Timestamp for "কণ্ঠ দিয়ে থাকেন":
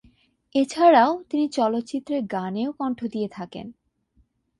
2.71-3.67